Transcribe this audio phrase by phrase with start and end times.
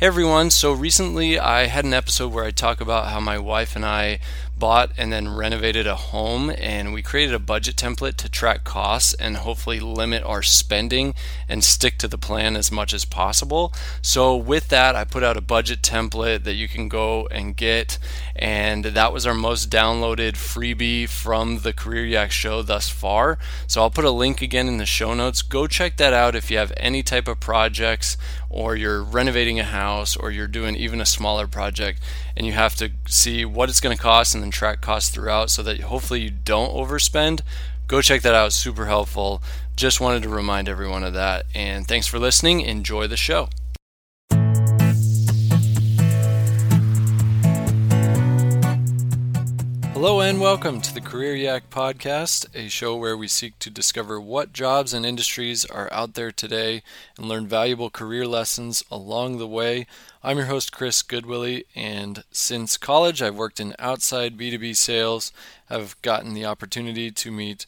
[0.00, 3.76] Hey everyone, so recently I had an episode where I talk about how my wife
[3.76, 4.20] and I
[4.58, 9.12] bought and then renovated a home and we created a budget template to track costs
[9.14, 11.14] and hopefully limit our spending
[11.48, 13.74] and stick to the plan as much as possible.
[14.00, 17.98] So with that, I put out a budget template that you can go and get
[18.36, 23.38] and that was our most downloaded freebie from the Career Yak show thus far.
[23.66, 25.42] So I'll put a link again in the show notes.
[25.42, 28.16] Go check that out if you have any type of projects
[28.50, 32.02] or you're renovating a house or you're doing even a smaller project
[32.36, 35.48] and you have to see what it's going to cost and then track costs throughout
[35.48, 37.40] so that hopefully you don't overspend.
[37.86, 39.42] Go check that out, super helpful.
[39.76, 41.46] Just wanted to remind everyone of that.
[41.54, 42.60] And thanks for listening.
[42.60, 43.48] Enjoy the show.
[50.00, 54.18] Hello and welcome to the Career Yak Podcast, a show where we seek to discover
[54.18, 56.82] what jobs and industries are out there today
[57.18, 59.86] and learn valuable career lessons along the way.
[60.24, 65.34] I'm your host, Chris Goodwillie, and since college, I've worked in outside B2B sales.
[65.68, 67.66] I've gotten the opportunity to meet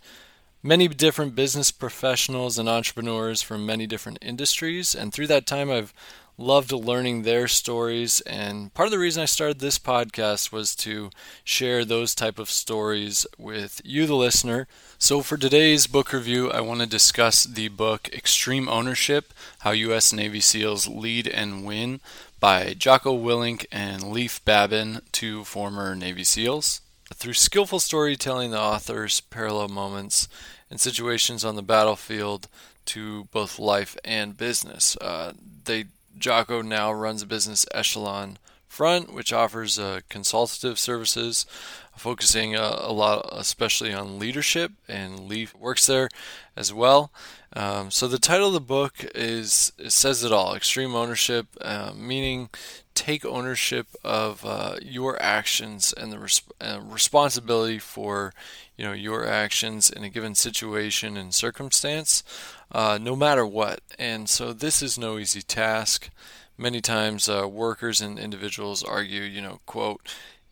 [0.62, 5.92] many different business professionals and entrepreneurs from many different industries, and through that time, I've
[6.38, 11.10] loved learning their stories and part of the reason I started this podcast was to
[11.44, 14.66] share those type of stories with you the listener.
[14.98, 20.12] So for today's book review, I want to discuss the book Extreme Ownership: How US
[20.12, 22.00] Navy SEALs Lead and Win
[22.40, 26.80] by Jocko Willink and Leif Babin, two former Navy SEALs.
[27.14, 30.28] Through skillful storytelling, the authors parallel moments
[30.70, 32.48] and situations on the battlefield
[32.86, 34.96] to both life and business.
[34.96, 35.84] Uh, they
[36.18, 41.44] Jocko now runs a business Echelon Front, which offers uh, consultative services,
[41.94, 46.08] focusing uh, a lot, especially on leadership, and Leif works there
[46.56, 47.12] as well.
[47.54, 51.92] Um, so the title of the book is it says it all: extreme ownership, uh,
[51.94, 52.48] meaning
[53.02, 58.32] take ownership of uh, your actions and the res- uh, responsibility for
[58.76, 62.22] you know your actions in a given situation and circumstance,
[62.70, 63.80] uh, no matter what.
[63.98, 66.10] And so this is no easy task.
[66.56, 70.02] Many times, uh, workers and individuals argue, you know, quote,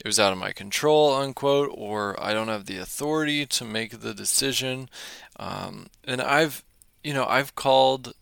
[0.01, 4.01] it was out of my control, unquote, or I don't have the authority to make
[4.01, 4.89] the decision.
[5.39, 6.65] Um, and I've,
[7.05, 8.13] you know, I've called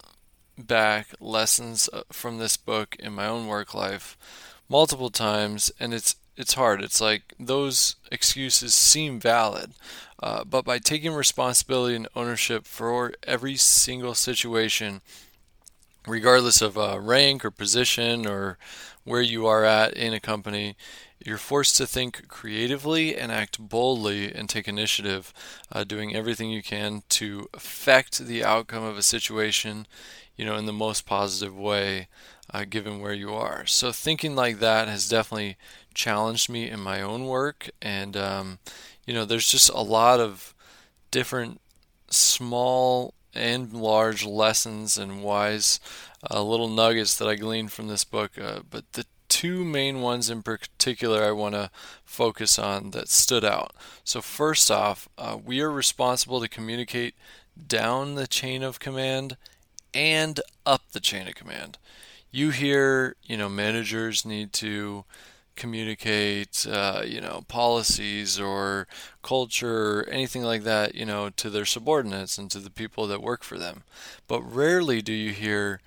[0.58, 4.16] back lessons uh, from this book in my own work life
[4.68, 6.82] multiple times, and it's it's hard.
[6.82, 9.72] It's like those excuses seem valid,
[10.22, 15.00] uh, but by taking responsibility and ownership for every single situation,
[16.06, 18.56] regardless of uh, rank or position or
[19.04, 20.76] where you are at in a company,
[21.24, 25.32] you're forced to think creatively and act boldly and take initiative,
[25.72, 29.86] uh, doing everything you can to affect the outcome of a situation,
[30.38, 32.08] you know, in the most positive way,
[32.54, 33.66] uh, given where you are.
[33.66, 35.58] So thinking like that has definitely
[35.92, 37.68] challenged me in my own work.
[37.82, 38.58] And, um,
[39.04, 40.54] you know, there's just a lot of
[41.10, 41.60] different
[42.08, 45.80] small and large lessons and wise
[46.30, 48.38] uh, little nuggets that I gleaned from this book.
[48.40, 51.70] Uh, but the two main ones in particular I want to
[52.04, 53.74] focus on that stood out.
[54.04, 57.14] So, first off, uh, we are responsible to communicate
[57.66, 59.36] down the chain of command
[59.94, 61.78] and up the chain of command.
[62.30, 65.04] You hear, you know, managers need to
[65.56, 68.86] communicate, uh, you know, policies or
[69.22, 73.22] culture or anything like that, you know, to their subordinates and to the people that
[73.22, 73.82] work for them.
[74.28, 75.80] But rarely do you hear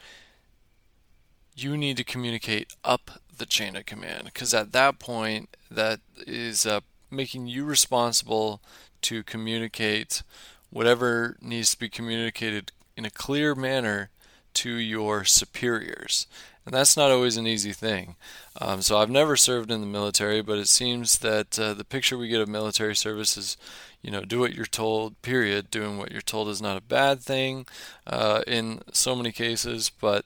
[1.56, 6.66] you need to communicate up the chain of command because at that point, that is
[6.66, 8.62] uh, making you responsible
[9.01, 10.23] to communicate
[10.69, 14.09] whatever needs to be communicated in a clear manner
[14.53, 16.28] to your superiors
[16.66, 18.16] and that's not always an easy thing.
[18.59, 22.17] Um, so I've never served in the military, but it seems that uh, the picture
[22.17, 23.57] we get of military service is,
[24.03, 25.19] you know, do what you're told.
[25.23, 25.72] Period.
[25.72, 27.66] Doing what you're told is not a bad thing
[28.06, 30.25] uh, in so many cases, but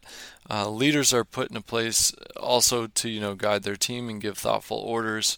[0.50, 4.22] uh, leaders are put in a place also to you know guide their team and
[4.22, 5.38] give thoughtful orders.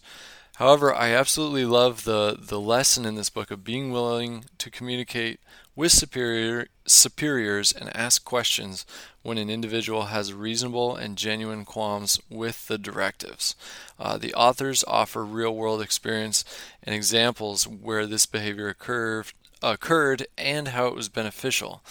[0.58, 5.38] However, I absolutely love the the lesson in this book of being willing to communicate
[5.76, 8.84] with superior superiors and ask questions
[9.22, 13.54] when an individual has reasonable and genuine qualms with the directives.
[14.00, 16.44] Uh, the authors offer real world experience
[16.82, 19.26] and examples where this behavior occurred,
[19.62, 21.84] occurred and how it was beneficial.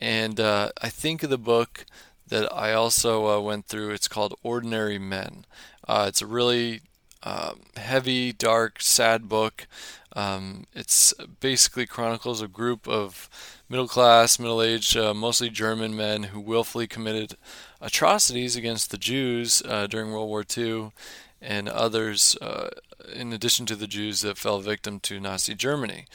[0.00, 1.86] And uh, I think of the book
[2.28, 3.90] that I also uh, went through.
[3.90, 5.44] It's called Ordinary Men.
[5.88, 6.82] Uh, it's a really
[7.22, 9.66] um, heavy, dark, sad book.
[10.14, 13.30] Um, it's basically chronicles a group of
[13.68, 17.36] middle class, middle aged, uh, mostly German men who willfully committed
[17.80, 20.92] atrocities against the Jews uh, during World War II
[21.40, 22.70] and others, uh,
[23.12, 26.06] in addition to the Jews that fell victim to Nazi Germany.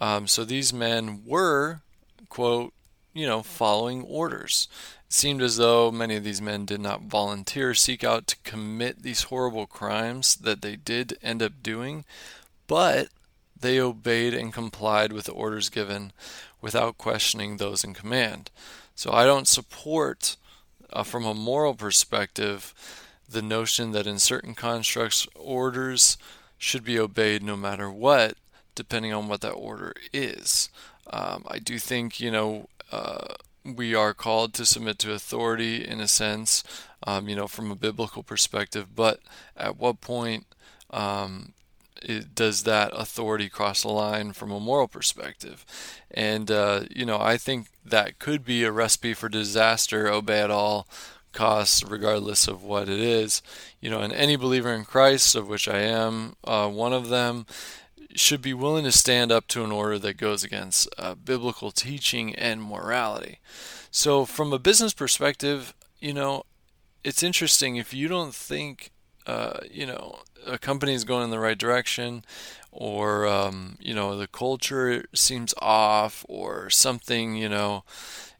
[0.00, 1.80] Um, so these men were,
[2.28, 2.72] quote,
[3.16, 4.68] you know, following orders.
[5.06, 9.02] It seemed as though many of these men did not volunteer, seek out to commit
[9.02, 12.04] these horrible crimes that they did end up doing,
[12.66, 13.08] but
[13.58, 16.12] they obeyed and complied with the orders given
[16.60, 18.50] without questioning those in command.
[18.94, 20.36] So I don't support,
[20.92, 22.74] uh, from a moral perspective,
[23.26, 26.18] the notion that in certain constructs, orders
[26.58, 28.36] should be obeyed no matter what,
[28.74, 30.68] depending on what that order is.
[31.10, 33.34] Um, I do think, you know, uh,
[33.64, 36.62] we are called to submit to authority in a sense,
[37.06, 39.20] um, you know, from a biblical perspective, but
[39.56, 40.46] at what point
[40.90, 41.52] um,
[42.02, 45.64] it, does that authority cross the line from a moral perspective?
[46.10, 50.50] And, uh, you know, I think that could be a recipe for disaster, obey at
[50.50, 50.86] all
[51.32, 53.42] costs, regardless of what it is.
[53.80, 57.46] You know, and any believer in Christ, of which I am uh, one of them,
[58.18, 62.34] should be willing to stand up to an order that goes against uh, biblical teaching
[62.34, 63.38] and morality.
[63.90, 66.44] So, from a business perspective, you know,
[67.04, 68.90] it's interesting if you don't think,
[69.26, 72.24] uh, you know, a company is going in the right direction,
[72.70, 77.84] or um, you know, the culture seems off, or something, you know,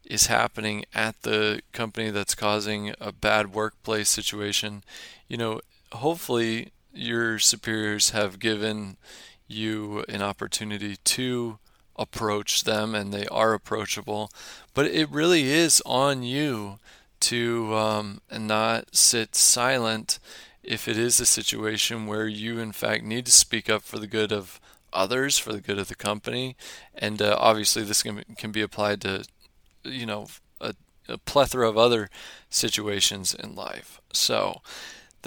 [0.05, 4.83] is happening at the company that's causing a bad workplace situation.
[5.27, 8.97] You know, hopefully your superiors have given
[9.47, 11.59] you an opportunity to
[11.95, 14.31] approach them and they are approachable.
[14.73, 16.79] But it really is on you
[17.19, 20.19] to um, not sit silent
[20.63, 24.07] if it is a situation where you, in fact, need to speak up for the
[24.07, 24.59] good of
[24.91, 26.55] others, for the good of the company.
[26.93, 29.25] And uh, obviously, this can, can be applied to,
[29.83, 30.27] you know,
[30.59, 30.75] a,
[31.07, 32.09] a plethora of other
[32.49, 34.01] situations in life.
[34.11, 34.61] So,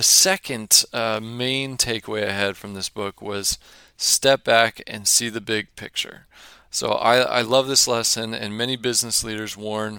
[0.00, 3.58] the second uh, main takeaway I had from this book was
[3.99, 6.25] step back and see the big picture.
[6.70, 9.99] So I, I love this lesson, and many business leaders warn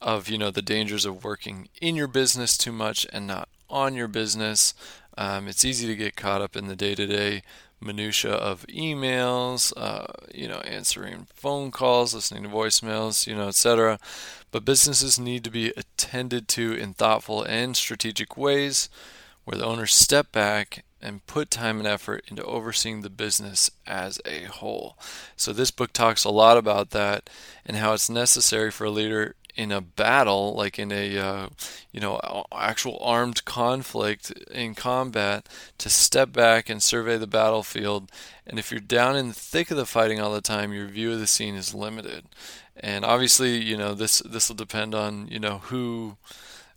[0.00, 3.94] of you know the dangers of working in your business too much and not on
[3.94, 4.72] your business.
[5.18, 7.42] Um, it's easy to get caught up in the day-to-day
[7.80, 13.98] minutia of emails, uh, you know, answering phone calls, listening to voicemails, you know, etc.
[14.50, 18.88] But businesses need to be attended to in thoughtful and strategic ways,
[19.44, 24.20] where the owners step back and put time and effort into overseeing the business as
[24.26, 24.98] a whole.
[25.36, 27.30] So, this book talks a lot about that
[27.64, 31.48] and how it's necessary for a leader in a battle, like in a uh,
[31.92, 35.48] you know actual armed conflict in combat,
[35.78, 38.10] to step back and survey the battlefield.
[38.46, 41.12] And if you're down in the thick of the fighting all the time, your view
[41.12, 42.24] of the scene is limited.
[42.76, 46.16] And obviously, you know this this will depend on you know who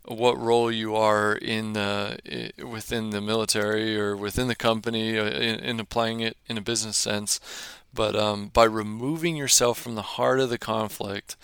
[0.06, 5.60] what role you are in the within the military or within the company uh, in,
[5.60, 7.40] in applying it in a business sense.
[7.92, 11.36] But um, by removing yourself from the heart of the conflict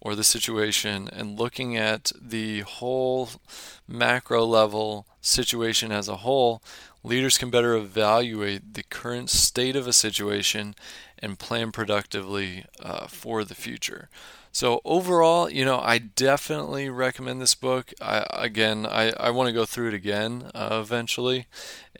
[0.00, 3.28] or the situation and looking at the whole
[3.86, 6.62] macro level situation as a whole
[7.04, 10.74] leaders can better evaluate the current state of a situation
[11.18, 14.08] and plan productively uh, for the future
[14.52, 17.92] so overall, you know, I definitely recommend this book.
[18.00, 21.46] I, again, I, I want to go through it again uh, eventually,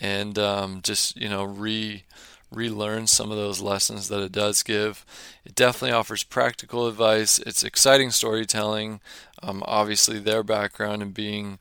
[0.00, 2.04] and um, just you know re
[2.50, 5.04] relearn some of those lessons that it does give.
[5.44, 7.38] It definitely offers practical advice.
[7.38, 9.00] It's exciting storytelling.
[9.42, 11.58] Um, obviously, their background and being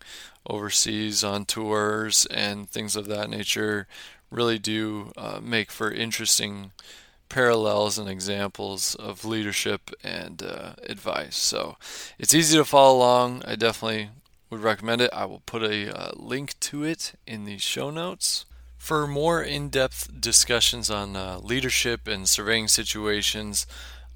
[0.50, 3.88] overseas on tours and things of that nature
[4.32, 6.72] really do uh, make for interesting
[7.30, 11.36] parallels and examples of leadership and uh, advice.
[11.36, 11.78] So
[12.18, 13.44] it's easy to follow along.
[13.46, 14.10] I definitely
[14.50, 15.12] would recommend it.
[15.14, 18.46] I will put a uh, link to it in the show notes.
[18.78, 23.68] For more in depth discussions on uh, leadership and surveying situations,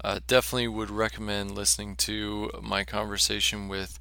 [0.02, 3.98] uh, definitely would recommend listening to my conversation with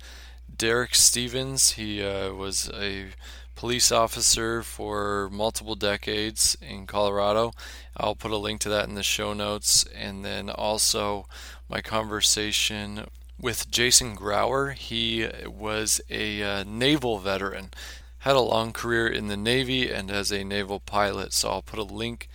[0.55, 1.71] Derek Stevens.
[1.71, 3.07] He uh, was a
[3.55, 7.51] police officer for multiple decades in Colorado.
[7.95, 9.85] I'll put a link to that in the show notes.
[9.95, 11.27] And then also
[11.69, 13.05] my conversation
[13.39, 14.73] with Jason Grauer.
[14.73, 17.71] He was a uh, naval veteran,
[18.19, 21.33] had a long career in the Navy and as a naval pilot.
[21.33, 22.29] So I'll put a link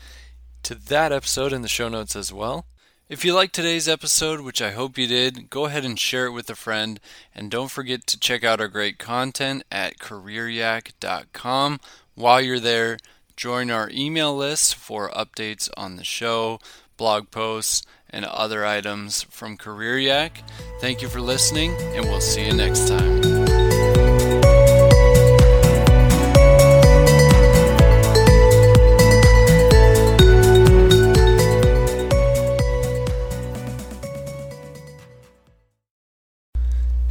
[0.65, 2.67] to that episode in the show notes as well.
[3.09, 6.33] If you liked today's episode, which I hope you did, go ahead and share it
[6.33, 6.99] with a friend.
[7.35, 11.81] And don't forget to check out our great content at careeryak.com.
[12.15, 12.99] While you're there,
[13.37, 16.59] Join our email list for updates on the show,
[16.97, 20.43] blog posts, and other items from Career Yak.
[20.81, 23.36] Thank you for listening, and we'll see you next time.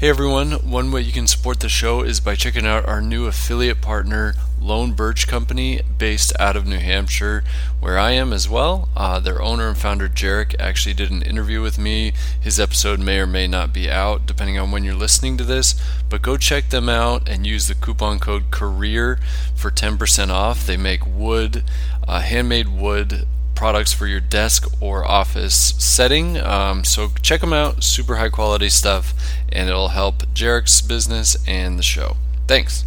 [0.06, 3.26] Hey everyone, one way you can support the show is by checking out our new
[3.26, 7.44] affiliate partner, Lone Birch Company, based out of New Hampshire,
[7.80, 8.88] where I am as well.
[8.96, 12.14] Uh, their owner and founder, Jarek, actually did an interview with me.
[12.40, 15.74] His episode may or may not be out, depending on when you're listening to this,
[16.08, 19.18] but go check them out and use the coupon code CAREER
[19.56, 20.68] for 10% off.
[20.68, 21.64] They make wood,
[22.08, 26.38] uh, handmade wood products for your desk or office setting.
[26.38, 29.14] Um, so check them out, super high quality stuff,
[29.52, 32.18] and it'll help Jarek's business and the show.
[32.48, 32.86] Thanks.